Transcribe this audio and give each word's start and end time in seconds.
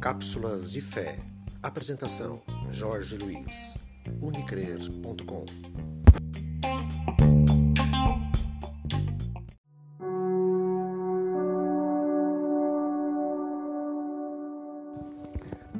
Cápsulas 0.00 0.70
de 0.70 0.80
Fé. 0.80 1.18
Apresentação: 1.62 2.42
Jorge 2.68 3.16
Luiz. 3.16 3.78
Unicrer.com. 4.20 5.44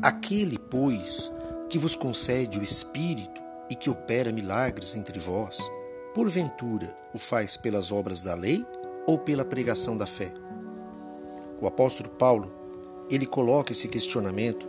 Aquele, 0.03 0.59
pois, 0.59 1.33
que 1.69 1.79
vos 1.79 1.95
concede 1.95 2.59
o 2.59 2.63
Espírito 2.63 3.43
e 3.71 3.75
que 3.75 3.91
opera 3.91 4.33
milagres 4.33 4.95
entre 4.95 5.19
vós, 5.19 5.59
porventura 6.15 6.97
o 7.15 7.19
faz 7.19 7.57
pelas 7.57 7.93
obras 7.93 8.23
da 8.23 8.35
lei 8.35 8.67
ou 9.07 9.19
pela 9.19 9.45
pregação 9.45 9.97
da 9.97 10.07
fé? 10.07 10.33
O 11.61 11.67
apóstolo 11.67 12.09
Paulo, 12.11 12.53
ele 13.11 13.27
coloca 13.27 13.73
esse 13.73 13.89
questionamento 13.89 14.67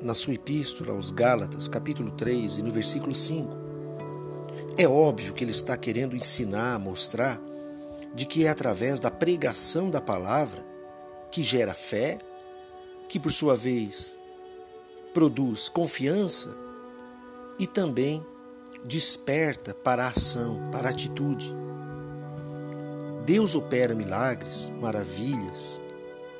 na 0.00 0.14
sua 0.14 0.34
epístola 0.34 0.92
aos 0.92 1.10
Gálatas, 1.10 1.68
capítulo 1.68 2.10
3, 2.10 2.58
e 2.58 2.62
no 2.62 2.70
versículo 2.70 3.14
5. 3.14 3.50
É 4.76 4.86
óbvio 4.86 5.34
que 5.34 5.42
ele 5.42 5.50
está 5.50 5.76
querendo 5.76 6.14
ensinar, 6.14 6.78
mostrar 6.78 7.40
de 8.14 8.24
que 8.26 8.46
é 8.46 8.48
através 8.48 9.00
da 9.00 9.10
pregação 9.10 9.90
da 9.90 10.00
palavra 10.00 10.64
que 11.30 11.42
gera 11.42 11.74
fé, 11.74 12.18
que 13.08 13.18
por 13.18 13.32
sua 13.32 13.56
vez 13.56 14.16
produz 15.12 15.68
confiança 15.68 16.56
e 17.58 17.66
também 17.66 18.24
desperta 18.84 19.74
para 19.74 20.04
a 20.04 20.08
ação, 20.08 20.68
para 20.70 20.88
a 20.88 20.90
atitude. 20.90 21.54
Deus 23.28 23.54
opera 23.54 23.94
milagres, 23.94 24.72
maravilhas, 24.80 25.78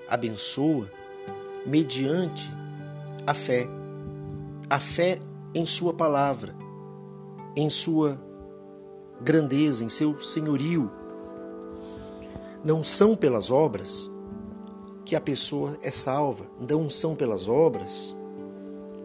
abençoa 0.08 0.91
mediante 1.67 2.50
a 3.27 3.34
fé. 3.34 3.69
A 4.70 4.80
fé 4.80 5.19
em 5.55 5.67
Sua 5.67 5.92
palavra, 5.92 6.56
em 7.55 7.69
Sua 7.69 8.19
grandeza, 9.20 9.84
em 9.84 9.91
seu 9.91 10.19
senhorio. 10.19 10.91
Não 12.64 12.83
são 12.83 13.14
pelas 13.14 13.50
obras 13.50 14.11
que 15.05 15.14
a 15.14 15.20
pessoa 15.20 15.77
é 15.83 15.91
salva, 15.91 16.47
não 16.58 16.89
são 16.89 17.14
pelas 17.14 17.48
obras 17.48 18.17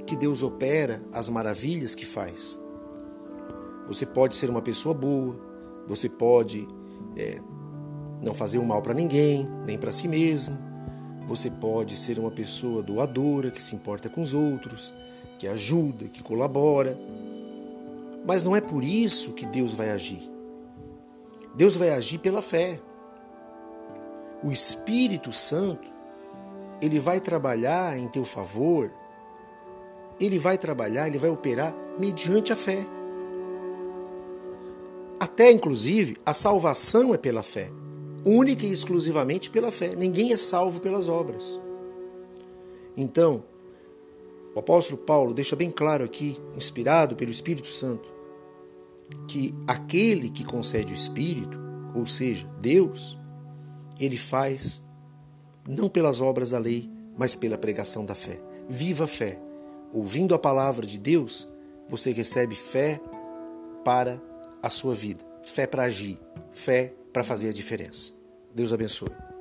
que 0.08 0.16
Deus 0.16 0.42
opera 0.42 1.04
as 1.12 1.28
maravilhas 1.28 1.94
que 1.94 2.06
faz. 2.06 2.58
Você 3.88 4.06
pode 4.06 4.38
ser 4.38 4.50
uma 4.50 4.62
pessoa 4.62 4.96
boa, 4.96 5.36
você 5.86 6.08
pode 6.08 6.66
é, 7.18 7.42
não 8.24 8.34
fazer 8.34 8.58
o 8.58 8.66
mal 8.66 8.82
para 8.82 8.94
ninguém, 8.94 9.48
nem 9.68 9.78
para 9.78 9.92
si 9.92 10.08
mesmo. 10.08 10.58
Você 11.28 11.50
pode 11.50 11.98
ser 11.98 12.18
uma 12.18 12.32
pessoa 12.32 12.82
doadora, 12.82 13.52
que 13.52 13.62
se 13.62 13.76
importa 13.76 14.10
com 14.10 14.22
os 14.22 14.34
outros, 14.34 14.94
que 15.38 15.46
ajuda, 15.46 16.08
que 16.08 16.24
colabora. 16.24 16.98
Mas 18.26 18.44
não 18.44 18.56
é 18.56 18.62
por 18.62 18.84
isso 18.84 19.34
que 19.34 19.46
Deus 19.46 19.74
vai 19.74 19.92
agir. 19.92 20.32
Deus 21.54 21.76
vai 21.76 21.90
agir 21.90 22.18
pela 22.18 22.42
fé. 22.42 22.80
O 24.42 24.52
Espírito 24.52 25.32
Santo, 25.32 25.92
ele 26.82 27.00
vai 27.00 27.20
trabalhar 27.20 27.98
em 27.98 28.08
teu 28.08 28.26
favor, 28.26 28.90
ele 30.20 30.40
vai 30.40 30.58
trabalhar, 30.58 31.08
ele 31.08 31.18
vai 31.18 31.30
operar 31.30 31.74
mediante 32.00 32.54
a 32.54 32.56
fé. 32.56 32.86
Até, 35.20 35.52
inclusive, 35.52 36.18
a 36.26 36.34
salvação 36.34 37.14
é 37.14 37.18
pela 37.18 37.42
fé, 37.42 37.70
única 38.26 38.66
e 38.66 38.72
exclusivamente 38.72 39.50
pela 39.50 39.72
fé. 39.72 39.96
Ninguém 39.96 40.34
é 40.34 40.38
salvo 40.38 40.80
pelas 40.82 41.08
obras. 41.08 41.60
Então, 42.96 43.44
o 44.56 44.60
apóstolo 44.60 44.98
Paulo 44.98 45.34
deixa 45.34 45.56
bem 45.56 45.72
claro 45.72 46.04
aqui, 46.04 46.40
inspirado 46.56 47.16
pelo 47.16 47.32
Espírito 47.32 47.68
Santo, 47.68 48.12
que 49.28 49.54
aquele 49.68 50.30
que 50.30 50.44
concede 50.44 50.94
o 50.94 50.96
Espírito, 50.96 51.58
ou 51.96 52.06
seja, 52.06 52.48
Deus, 52.60 53.18
ele 54.00 54.18
faz 54.18 54.82
não 55.68 55.90
pelas 55.90 56.22
obras 56.22 56.52
da 56.52 56.60
lei, 56.60 56.90
mas 57.18 57.36
pela 57.36 57.58
pregação 57.58 58.06
da 58.06 58.16
fé. 58.16 58.40
Viva 58.68 59.06
a 59.06 59.08
fé. 59.08 59.40
Ouvindo 59.92 60.36
a 60.36 60.40
palavra 60.40 60.86
de 60.86 60.98
Deus, 60.98 61.48
você 61.88 62.12
recebe 62.12 62.56
fé 62.56 63.00
para 63.84 64.22
a 64.62 64.70
sua 64.70 64.96
vida, 64.96 65.24
fé 65.44 65.68
para 65.68 65.84
agir, 65.84 66.20
fé 66.52 66.94
para 67.12 67.24
fazer 67.24 67.50
a 67.50 67.54
diferença. 67.54 68.14
Deus 68.54 68.72
abençoe. 68.72 69.33